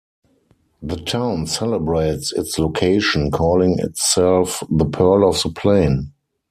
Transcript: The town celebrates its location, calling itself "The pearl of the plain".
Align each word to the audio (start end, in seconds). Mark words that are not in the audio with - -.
The 0.81 0.95
town 0.95 1.45
celebrates 1.45 2.31
its 2.33 2.57
location, 2.57 3.29
calling 3.29 3.77
itself 3.77 4.63
"The 4.67 4.85
pearl 4.85 5.29
of 5.29 5.39
the 5.43 5.49
plain". 5.49 6.13